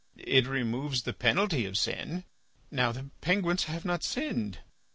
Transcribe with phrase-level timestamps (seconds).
[0.17, 2.23] It removes the penalty of sin;
[2.71, 4.57] now the penguins have not sinned.